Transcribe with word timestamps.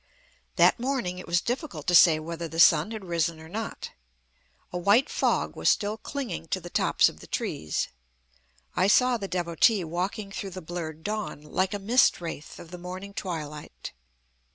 That 0.55 0.79
morning 0.79 1.19
it 1.19 1.27
was 1.27 1.41
difficult 1.41 1.85
to 1.85 1.93
say 1.93 2.17
whether 2.17 2.47
the 2.47 2.59
sun 2.59 2.89
had 2.89 3.05
risen 3.05 3.39
or 3.39 3.47
not. 3.47 3.91
A 4.73 4.77
white 4.79 5.11
fog 5.11 5.55
was 5.55 5.69
still 5.69 5.95
clinging 5.99 6.47
to 6.47 6.59
the 6.59 6.71
tops 6.71 7.07
of 7.07 7.19
the 7.19 7.27
trees. 7.27 7.87
I 8.75 8.87
saw 8.87 9.17
the 9.17 9.27
Devotee 9.27 9.83
walking 9.83 10.31
through 10.31 10.49
the 10.57 10.59
blurred 10.59 11.03
dawn, 11.03 11.43
like 11.43 11.75
a 11.75 11.77
mist 11.77 12.19
wraith 12.19 12.57
of 12.57 12.71
the 12.71 12.79
morning 12.79 13.13
twilight. 13.13 13.91